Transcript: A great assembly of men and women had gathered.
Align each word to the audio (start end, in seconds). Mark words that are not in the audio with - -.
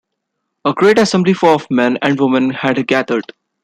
A 0.65 0.73
great 0.73 0.97
assembly 0.97 1.35
of 1.43 1.69
men 1.69 1.99
and 2.01 2.19
women 2.19 2.49
had 2.49 2.87
gathered. 2.87 3.33